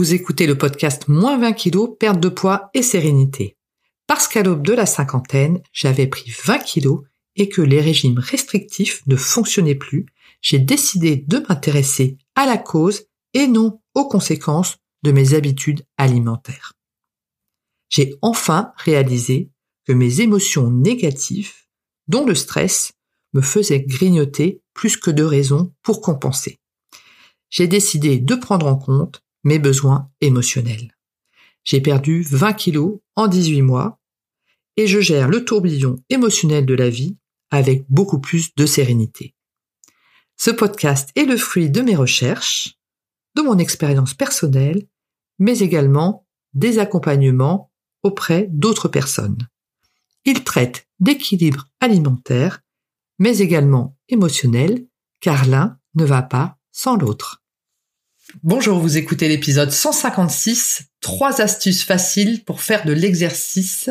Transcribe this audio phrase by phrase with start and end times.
[0.00, 3.58] Vous écoutez le podcast Moins 20 kilos, perte de poids et sérénité.
[4.06, 7.02] Parce qu'à l'aube de la cinquantaine, j'avais pris 20 kilos
[7.36, 10.06] et que les régimes restrictifs ne fonctionnaient plus,
[10.40, 16.72] j'ai décidé de m'intéresser à la cause et non aux conséquences de mes habitudes alimentaires.
[17.90, 19.50] J'ai enfin réalisé
[19.86, 21.52] que mes émotions négatives,
[22.08, 22.92] dont le stress,
[23.34, 26.58] me faisaient grignoter plus que de raisons pour compenser.
[27.50, 30.96] J'ai décidé de prendre en compte mes besoins émotionnels.
[31.64, 34.00] J'ai perdu 20 kilos en 18 mois
[34.76, 37.16] et je gère le tourbillon émotionnel de la vie
[37.50, 39.34] avec beaucoup plus de sérénité.
[40.36, 42.78] Ce podcast est le fruit de mes recherches,
[43.36, 44.86] de mon expérience personnelle,
[45.38, 47.70] mais également des accompagnements
[48.02, 49.48] auprès d'autres personnes.
[50.24, 52.62] Il traite d'équilibre alimentaire,
[53.18, 54.86] mais également émotionnel,
[55.20, 57.39] car l'un ne va pas sans l'autre.
[58.42, 63.90] Bonjour, vous écoutez l'épisode 156, trois astuces faciles pour faire de l'exercice.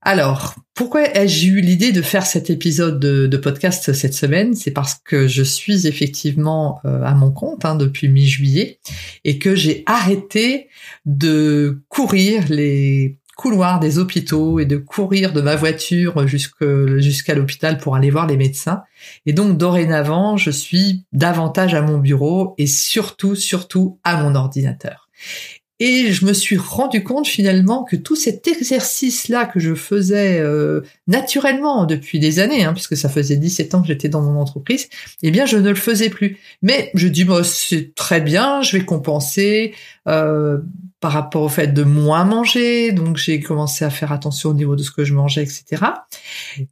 [0.00, 4.54] Alors, pourquoi ai-je eu l'idée de faire cet épisode de, podcast cette semaine?
[4.54, 8.80] C'est parce que je suis effectivement euh, à mon compte hein, depuis mi-juillet
[9.24, 10.68] et que j'ai arrêté
[11.04, 17.94] de courir les couloir des hôpitaux et de courir de ma voiture jusqu'à l'hôpital pour
[17.94, 18.82] aller voir les médecins.
[19.26, 25.08] Et donc dorénavant, je suis davantage à mon bureau et surtout, surtout à mon ordinateur.
[25.78, 30.80] Et je me suis rendu compte finalement que tout cet exercice-là que je faisais euh,
[31.06, 34.88] naturellement depuis des années, hein, puisque ça faisait 17 ans que j'étais dans mon entreprise,
[35.22, 36.38] eh bien je ne le faisais plus.
[36.62, 39.74] Mais je dis, moi c'est très bien, je vais compenser.
[40.08, 40.58] Euh,
[41.00, 44.76] par rapport au fait de moins manger, donc j'ai commencé à faire attention au niveau
[44.76, 45.82] de ce que je mangeais, etc.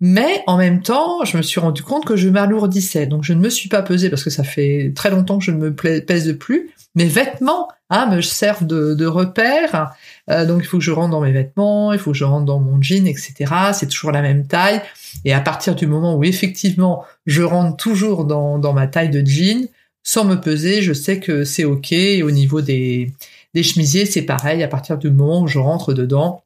[0.01, 3.41] Mais en même temps, je me suis rendu compte que je m'alourdissais, donc je ne
[3.41, 6.37] me suis pas pesée parce que ça fait très longtemps que je ne me pèse
[6.39, 6.71] plus.
[6.95, 9.95] Mes vêtements hein, me servent de, de repère,
[10.31, 12.45] euh, donc il faut que je rentre dans mes vêtements, il faut que je rentre
[12.45, 13.53] dans mon jean, etc.
[13.73, 14.81] C'est toujours la même taille,
[15.25, 19.27] et à partir du moment où effectivement je rentre toujours dans, dans ma taille de
[19.27, 19.69] jean,
[20.03, 21.93] sans me peser, je sais que c'est ok.
[21.93, 23.13] Et au niveau des
[23.55, 24.63] des chemisiers, c'est pareil.
[24.63, 26.45] À partir du moment où je rentre dedans,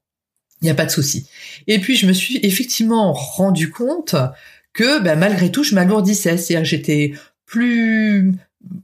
[0.60, 1.28] il n'y a pas de souci.
[1.66, 4.14] Et puis je me suis effectivement rendu compte
[4.72, 6.37] que ben, malgré tout, je m'alourdissais.
[6.37, 7.14] C'est-à-dire j'étais
[7.47, 8.34] plus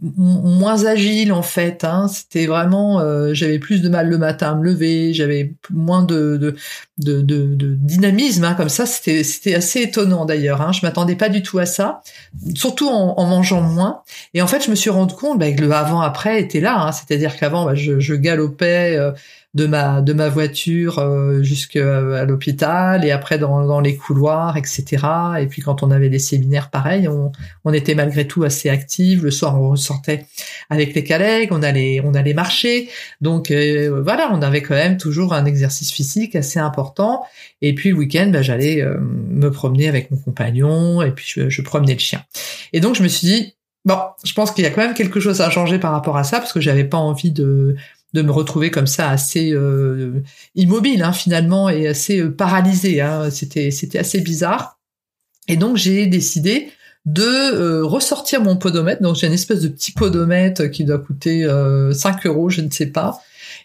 [0.01, 1.85] moins agile en fait.
[1.85, 2.09] Hein.
[2.09, 6.37] C'était vraiment, euh, j'avais plus de mal le matin à me lever, j'avais moins de
[6.37, 6.55] de,
[6.99, 8.87] de, de, dynamisme hein, comme ça.
[8.87, 10.61] C'était c'était assez étonnant d'ailleurs.
[10.63, 10.73] Hein.
[10.73, 12.03] Je m'attendais pas du tout à ça,
[12.55, 14.03] surtout en, en, mangeant moins.
[14.33, 16.79] Et en fait, je me suis rendu compte bah, que le avant après était là.
[16.79, 16.93] Hein.
[16.93, 18.97] C'est-à-dire qu'avant, bah, je, je galopais.
[18.97, 19.13] Euh,
[19.55, 25.07] de ma de ma voiture euh, jusqu'à l'hôpital et après dans, dans les couloirs etc
[25.41, 27.33] et puis quand on avait des séminaires pareil on,
[27.65, 30.27] on était malgré tout assez actifs le soir on ressortait
[30.71, 32.89] avec les collègues on allait on allait marcher.
[33.21, 37.25] Donc euh, voilà on avait quand même toujours un exercice physique assez important.
[37.63, 41.49] Et puis le week-end bah, j'allais euh, me promener avec mon compagnon et puis je,
[41.49, 42.23] je promenais le chien.
[42.73, 43.55] Et donc je me suis dit
[43.87, 46.25] Bon, je pense qu'il y a quand même quelque chose à changer par rapport à
[46.25, 47.77] ça parce que j'avais pas envie de
[48.15, 50.23] de me retrouver comme ça assez euh,
[50.55, 53.01] immobile hein, finalement et assez euh, paralysé.
[53.01, 53.29] Hein.
[53.31, 54.79] C'était c'était assez bizarre.
[55.49, 56.71] Et donc j'ai décidé
[57.05, 59.03] de euh, ressortir mon podomètre.
[59.03, 61.47] Donc j'ai une espèce de petit podomètre qui doit coûter
[61.93, 63.21] 5 euros, je ne sais pas,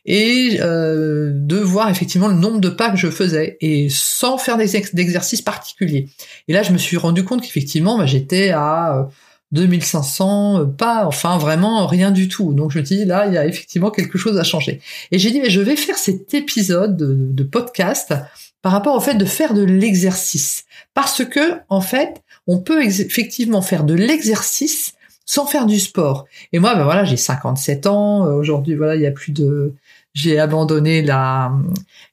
[0.06, 5.42] et de voir effectivement le nombre de pas que je faisais et sans faire d'exercice
[5.42, 6.10] particulier.
[6.50, 9.08] Et là je me suis rendu compte qu'effectivement bah, j'étais à
[9.52, 12.54] 2500, euh, pas, enfin vraiment rien du tout.
[12.54, 14.82] Donc je dis là, il y a effectivement quelque chose à changer.
[15.12, 18.14] Et j'ai dit, mais je vais faire cet épisode de, podcast
[18.62, 20.66] par rapport au fait de faire de l'exercice.
[20.94, 24.94] Parce que, en fait, on peut effectivement faire de l'exercice
[25.26, 26.26] sans faire du sport.
[26.54, 28.26] Et moi, ben voilà, j'ai 57 ans.
[28.26, 29.74] Euh, aujourd'hui, voilà, il y a plus de,
[30.14, 31.52] j'ai abandonné la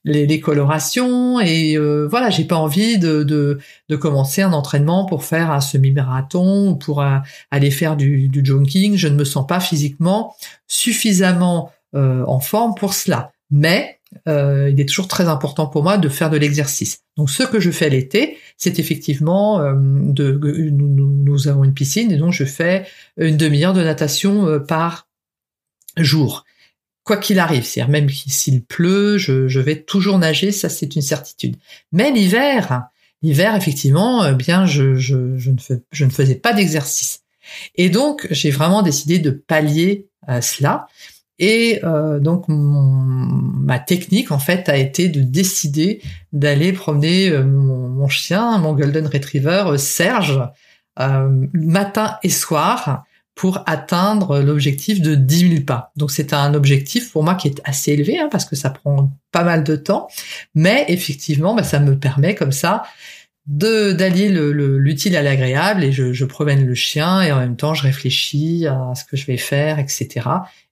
[0.05, 3.59] les, colorations et euh, voilà j'ai pas envie de, de,
[3.89, 7.19] de commencer un entraînement pour faire un semi-marathon ou pour euh,
[7.51, 8.97] aller faire du, du jogging.
[8.97, 10.37] Je ne me sens pas physiquement
[10.69, 13.33] suffisamment euh, en forme pour cela.
[13.51, 13.93] Mais
[14.27, 17.03] il est toujours très important pour moi de faire de l'exercice.
[17.19, 20.41] Donc ce que je fais l'été c'est effectivement de
[20.71, 22.87] nous, nous avons une piscine et donc je fais
[23.19, 25.07] une demi-heure de natation par
[25.99, 26.46] jour
[27.07, 27.65] quoi qu'il arrive.
[27.65, 31.57] C'est-à-dire même s'il pleut, je, vais toujours nager, ça c'est une certitude.
[31.93, 32.89] Mais l'hiver,
[33.23, 35.57] l'hiver effectivement, eh bien je, je, ne
[35.91, 37.23] je ne faisais pas d'exercice.
[37.77, 40.89] Et donc j'ai vraiment décidé de pallier à cela.
[41.39, 46.03] Et euh, donc ma technique en fait a été de décider
[46.33, 50.41] d'aller promener euh, mon, chien, mon golden retriever euh, Serge,
[51.53, 53.05] matin et soir
[53.37, 55.93] pour atteindre l'objectif de 10 000 pas.
[55.95, 59.13] Donc c'est un objectif pour moi qui est assez élevé hein, parce que ça prend
[59.31, 60.09] pas mal de temps,
[60.55, 62.83] mais effectivement bah, ça me permet comme ça
[63.47, 67.75] de d'allier l'utile à l'agréable et je, je promène le chien et en même temps
[67.75, 70.27] je réfléchis à ce que je vais faire, etc.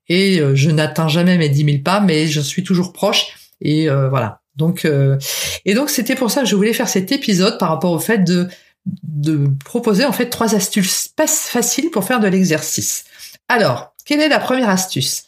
[0.08, 3.90] Et euh, je n'atteins jamais mes 10 000 pas, mais je suis toujours proche et
[3.90, 4.40] euh, voilà.
[4.56, 5.18] Donc euh,
[5.66, 8.24] et donc c'était pour ça que je voulais faire cet épisode par rapport au fait
[8.24, 8.48] de
[8.86, 13.04] de proposer en fait trois astuces faciles pour faire de l'exercice.
[13.48, 15.24] Alors, quelle est la première astuce?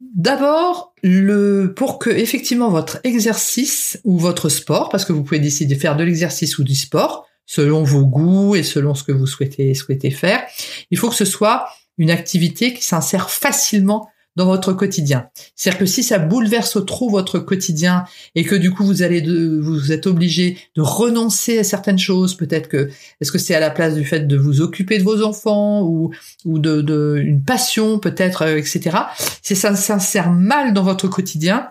[0.00, 5.74] D'abord, le pour que effectivement votre exercice ou votre sport, parce que vous pouvez décider
[5.74, 9.26] de faire de l'exercice ou du sport selon vos goûts et selon ce que vous
[9.26, 10.44] souhaitez souhaitez faire,
[10.90, 11.68] il faut que ce soit
[11.98, 15.28] une activité qui s'insère facilement dans votre quotidien.
[15.54, 18.04] C'est-à-dire que si ça bouleverse trop votre quotidien
[18.34, 22.36] et que du coup vous allez de, vous êtes obligé de renoncer à certaines choses,
[22.36, 22.90] peut-être que
[23.20, 26.12] est-ce que c'est à la place du fait de vous occuper de vos enfants ou
[26.44, 28.96] ou de, de une passion peut-être euh, etc.
[29.42, 31.70] Si ça s'insère mal dans votre quotidien,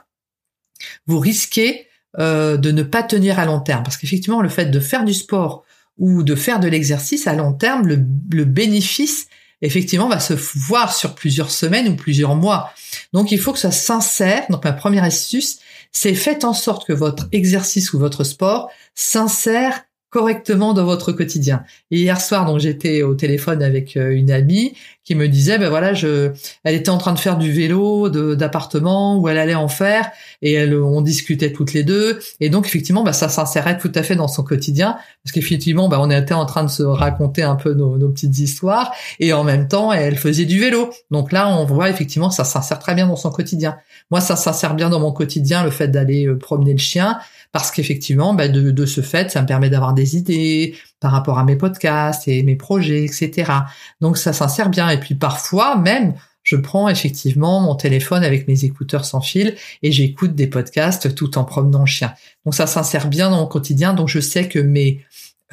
[1.06, 1.88] vous risquez
[2.20, 5.14] euh, de ne pas tenir à long terme parce qu'effectivement le fait de faire du
[5.14, 5.66] sport
[5.98, 8.00] ou de faire de l'exercice à long terme, le,
[8.32, 9.28] le bénéfice
[9.64, 12.72] effectivement va se voir sur plusieurs semaines ou plusieurs mois.
[13.14, 14.46] Donc il faut que ça s'insère.
[14.50, 15.60] Donc ma première astuce,
[15.92, 21.64] c'est faites en sorte que votre exercice ou votre sport s'insère correctement dans votre quotidien.
[21.90, 24.74] Hier soir, donc j'étais au téléphone avec euh, une amie
[25.04, 26.32] qui me disait, ben voilà, je,
[26.64, 30.10] elle était en train de faire du vélo d'appartement où elle allait en faire
[30.42, 32.20] et elle, on discutait toutes les deux.
[32.40, 35.98] Et donc effectivement, ben, ça s'insérait tout à fait dans son quotidien parce qu'effectivement, ben,
[36.00, 39.44] on était en train de se raconter un peu nos, nos, petites histoires et en
[39.44, 40.90] même temps, elle faisait du vélo.
[41.12, 43.78] Donc là, on voit effectivement, ça s'insère très bien dans son quotidien.
[44.10, 47.20] Moi, ça s'insère bien dans mon quotidien, le fait d'aller euh, promener le chien
[47.52, 51.38] parce qu'effectivement, bah, de, de, ce fait, ça me permet d'avoir des idées par rapport
[51.38, 53.52] à mes podcasts et mes projets, etc.
[54.00, 54.90] Donc ça s'insère bien.
[54.90, 56.14] Et puis parfois même,
[56.44, 61.38] je prends effectivement mon téléphone avec mes écouteurs sans fil et j'écoute des podcasts tout
[61.38, 62.14] en promenant le chien.
[62.46, 63.94] Donc ça s'insère bien dans mon quotidien.
[63.94, 65.04] Donc je sais que mes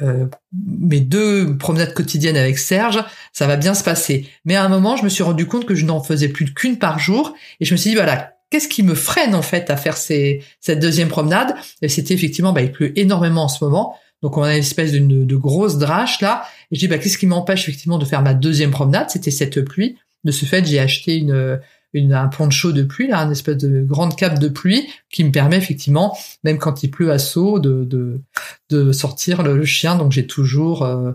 [0.01, 4.29] euh, mes deux promenades quotidiennes avec Serge, ça va bien se passer.
[4.45, 6.77] Mais à un moment, je me suis rendu compte que je n'en faisais plus qu'une
[6.77, 9.75] par jour et je me suis dit voilà, qu'est-ce qui me freine en fait à
[9.75, 11.55] faire cette deuxième promenade?
[11.81, 14.91] Et c'était effectivement, bah, il pleut énormément en ce moment, donc on a une espèce
[14.91, 16.43] de, de grosse drache là.
[16.71, 19.09] Et je dis, bah, qu'est-ce qui m'empêche effectivement de faire ma deuxième promenade?
[19.09, 19.97] C'était cette pluie.
[20.23, 21.59] De ce fait, j'ai acheté une,
[21.93, 25.31] une, un poncho de pluie, là, une espèce de grande cape de pluie qui me
[25.31, 28.21] permet effectivement, même quand il pleut à saut, de, de,
[28.69, 29.95] de sortir le, chien.
[29.95, 31.13] Donc j'ai toujours euh,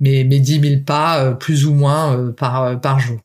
[0.00, 3.20] mes, mes 10 000 pas, euh, plus ou moins, euh, par, par jour.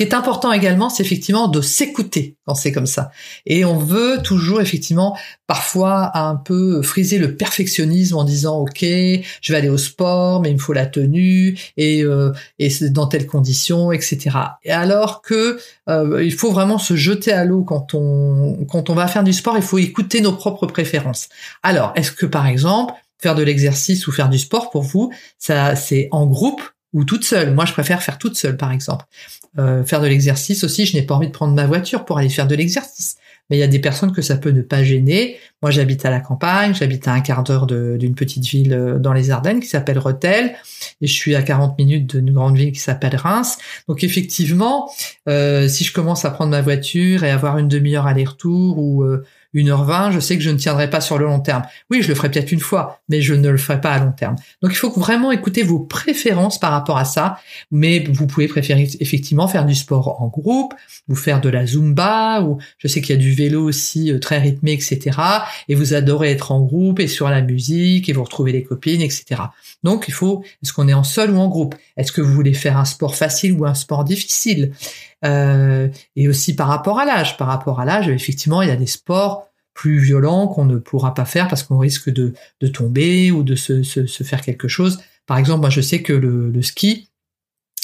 [0.00, 3.10] Qui est important également, c'est effectivement de s'écouter quand c'est comme ça.
[3.44, 5.14] Et on veut toujours effectivement
[5.46, 10.48] parfois un peu friser le perfectionnisme en disant ok, je vais aller au sport, mais
[10.48, 14.30] il me faut la tenue et euh, et dans telles conditions, etc.
[14.64, 15.58] Et alors que
[15.90, 19.34] euh, il faut vraiment se jeter à l'eau quand on quand on va faire du
[19.34, 21.28] sport, il faut écouter nos propres préférences.
[21.62, 25.76] Alors est-ce que par exemple faire de l'exercice ou faire du sport pour vous, ça
[25.76, 26.62] c'est en groupe
[26.92, 27.54] ou toute seule.
[27.54, 29.04] Moi, je préfère faire toute seule, par exemple.
[29.58, 32.28] Euh, faire de l'exercice aussi, je n'ai pas envie de prendre ma voiture pour aller
[32.28, 33.16] faire de l'exercice.
[33.48, 35.36] Mais il y a des personnes que ça peut ne pas gêner.
[35.60, 39.12] Moi, j'habite à la campagne, j'habite à un quart d'heure d'une petite ville euh, dans
[39.12, 40.54] les Ardennes qui s'appelle Rethel,
[41.00, 43.58] et je suis à 40 minutes d'une grande ville qui s'appelle Reims.
[43.88, 44.90] Donc effectivement,
[45.28, 49.04] euh, si je commence à prendre ma voiture et avoir une demi-heure aller-retour ou
[49.54, 51.62] 1h20, je sais que je ne tiendrai pas sur le long terme.
[51.90, 54.12] Oui, je le ferai peut-être une fois, mais je ne le ferai pas à long
[54.12, 54.36] terme.
[54.62, 57.38] Donc il faut vraiment écouter vos préférences par rapport à ça,
[57.70, 60.74] mais vous pouvez préférer effectivement faire du sport en groupe,
[61.08, 64.18] ou faire de la zumba, ou je sais qu'il y a du vélo aussi euh,
[64.18, 65.18] très rythmé, etc.
[65.68, 69.02] Et vous adorez être en groupe et sur la musique, et vous retrouvez les copines,
[69.02, 69.42] etc.
[69.82, 71.74] Donc il faut, est-ce qu'on est en seul ou en groupe?
[71.96, 74.72] Est-ce que vous voulez faire un sport facile ou un sport difficile?
[75.24, 77.36] Euh, Et aussi par rapport à l'âge.
[77.36, 81.14] Par rapport à l'âge, effectivement, il y a des sports plus violents qu'on ne pourra
[81.14, 84.68] pas faire parce qu'on risque de, de, tomber ou de se, se, se, faire quelque
[84.68, 85.00] chose.
[85.26, 87.08] Par exemple, moi je sais que le, le ski,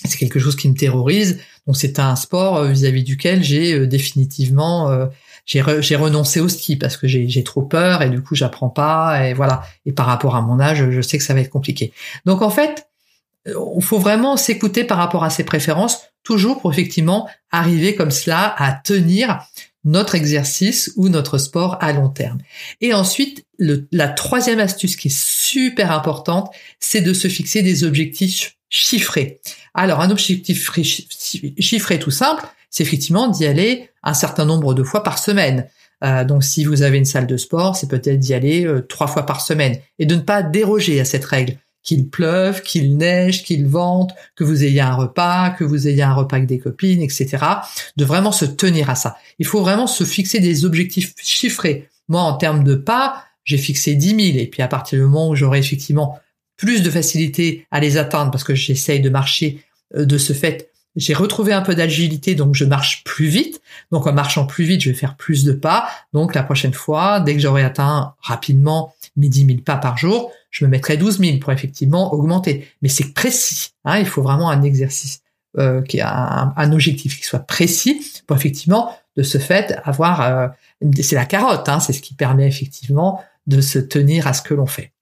[0.05, 1.41] c'est quelque chose qui me terrorise.
[1.67, 5.09] Donc c'est un sport euh, vis-à-vis duquel j'ai euh, définitivement
[5.47, 5.61] j'ai
[5.97, 9.63] renoncé au ski parce que j'ai trop peur et du coup j'apprends pas et voilà.
[9.87, 11.93] Et par rapport à mon âge, je sais que ça va être compliqué.
[12.25, 12.89] Donc en fait,
[13.47, 18.55] il faut vraiment s'écouter par rapport à ses préférences, toujours pour effectivement arriver comme cela
[18.59, 19.47] à tenir
[19.85, 22.39] notre exercice ou notre sport à long terme.
[22.81, 28.57] Et ensuite, la troisième astuce qui est super importante, c'est de se fixer des objectifs
[28.69, 29.41] chiffrés.
[29.73, 30.69] Alors, un objectif
[31.61, 35.69] chiffré tout simple, c'est effectivement d'y aller un certain nombre de fois par semaine.
[36.05, 39.07] Euh, donc si vous avez une salle de sport, c'est peut-être d'y aller euh, trois
[39.07, 41.57] fois par semaine et de ne pas déroger à cette règle
[41.87, 46.13] qu'il pleuve, qu'il neige, qu'il vente, que vous ayez un repas, que vous ayez un
[46.13, 47.39] repas avec des copines, etc.
[47.97, 49.17] De vraiment se tenir à ça.
[49.39, 51.89] Il faut vraiment se fixer des objectifs chiffrés.
[52.09, 55.29] Moi, en termes de pas, j'ai fixé 10 000 et puis à partir du moment
[55.29, 56.19] où j'aurai effectivement
[56.57, 59.63] plus de facilité à les atteindre parce que j'essaye de marcher
[59.95, 63.61] euh, de ce fait, j'ai retrouvé un peu d'agilité, donc je marche plus vite.
[63.93, 65.89] Donc en marchant plus vite, je vais faire plus de pas.
[66.13, 70.33] Donc la prochaine fois, dès que j'aurai atteint rapidement mes 10 000 pas par jour,
[70.51, 72.67] je me mettrai 12 000 pour effectivement augmenter.
[72.81, 73.73] Mais c'est précis.
[73.85, 75.21] Hein, il faut vraiment un exercice
[75.59, 80.21] euh, qui a un, objectif qui soit précis pour effectivement de ce fait avoir.
[80.23, 80.49] Euh,
[81.03, 81.69] c'est la carotte.
[81.69, 84.93] Hein, c'est ce qui permet effectivement de se tenir à ce que l'on fait.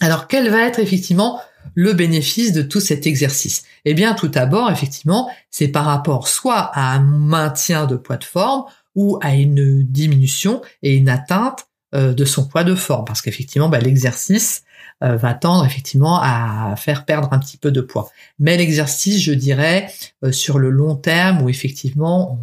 [0.00, 1.40] Alors quel va être effectivement
[1.74, 6.70] le bénéfice de tout cet exercice Eh bien, tout d'abord, effectivement, c'est par rapport soit
[6.74, 8.64] à un maintien de poids de forme
[8.94, 13.68] ou à une diminution et une atteinte euh, de son poids de forme, parce qu'effectivement,
[13.68, 14.62] bah, l'exercice
[15.02, 18.10] euh, va tendre effectivement à faire perdre un petit peu de poids.
[18.38, 19.90] Mais l'exercice, je dirais,
[20.24, 22.38] euh, sur le long terme, où effectivement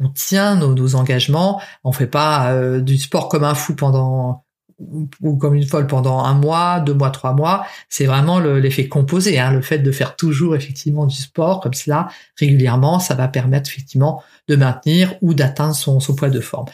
[0.00, 4.45] on, tient nos, nos, engagements, on fait pas du sport comme un fou pendant
[4.78, 9.38] ou, comme une folle pendant un mois, deux mois, trois mois, c'est vraiment l'effet composé.
[9.38, 13.70] Hein, le fait de faire toujours effectivement du sport comme cela régulièrement, ça va permettre
[13.70, 16.66] effectivement de maintenir ou d'atteindre son, son poids de forme.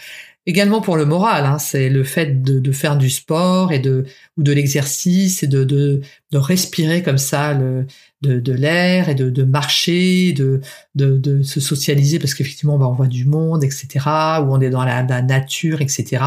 [0.45, 4.07] Également pour le moral, hein, c'est le fait de, de, faire du sport et de
[4.37, 6.01] ou de l'exercice et de, de,
[6.33, 7.87] de respirer comme ça le,
[8.23, 10.61] de, de l'air et de, de marcher, de,
[10.95, 13.89] de, de se socialiser parce qu'effectivement bah, on voit du monde, etc.
[14.41, 16.25] Ou on est dans la, nature, etc.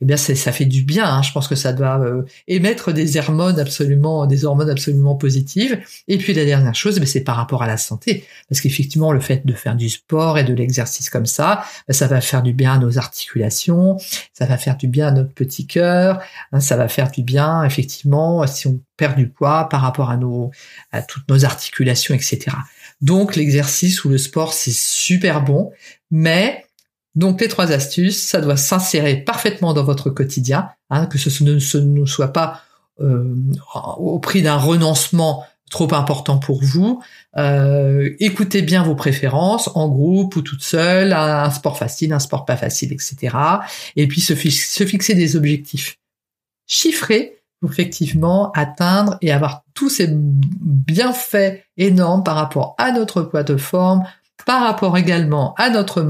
[0.00, 1.06] Eh bien ça fait du bien.
[1.06, 1.22] Hein.
[1.22, 5.80] Je pense que ça doit euh, émettre des hormones absolument, des hormones absolument positives.
[6.08, 9.20] Et puis la dernière chose, ben, c'est par rapport à la santé, parce qu'effectivement le
[9.20, 12.52] fait de faire du sport et de l'exercice comme ça, ben, ça va faire du
[12.52, 13.96] bien à nos articulations,
[14.34, 16.20] ça va faire du bien à notre petit cœur,
[16.52, 20.16] hein, ça va faire du bien effectivement si on perd du poids par rapport à
[20.16, 20.50] nos
[20.92, 22.56] à toutes nos articulations, etc.
[23.00, 25.72] Donc l'exercice ou le sport c'est super bon,
[26.10, 26.66] mais
[27.16, 32.04] donc les trois astuces, ça doit s'insérer parfaitement dans votre quotidien, hein, que ce ne,
[32.04, 32.60] soit pas
[33.00, 33.34] euh,
[33.96, 37.02] au prix d'un renoncement trop important pour vous.
[37.38, 42.44] Euh, écoutez bien vos préférences en groupe ou toute seule, un, sport facile, un sport
[42.44, 43.36] pas facile, etc.
[43.96, 45.98] Et puis se, se fixer des objectifs
[46.66, 53.42] chiffrés pour effectivement atteindre et avoir tous ces bienfaits énormes par rapport à notre poids
[53.42, 54.04] de forme,
[54.44, 56.02] par rapport également à notre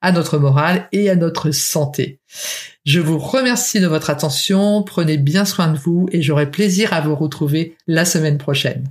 [0.00, 2.20] à notre morale et à notre santé.
[2.84, 7.00] Je vous remercie de votre attention, prenez bien soin de vous et j'aurai plaisir à
[7.00, 8.84] vous retrouver la semaine prochaine.